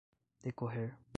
decorrer 0.41 1.01